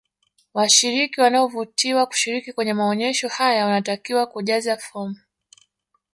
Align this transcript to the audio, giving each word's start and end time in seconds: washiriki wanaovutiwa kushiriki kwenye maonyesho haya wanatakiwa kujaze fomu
washiriki 0.53 1.21
wanaovutiwa 1.21 2.05
kushiriki 2.05 2.53
kwenye 2.53 2.73
maonyesho 2.73 3.27
haya 3.27 3.65
wanatakiwa 3.65 4.27
kujaze 4.27 4.77
fomu 4.77 5.15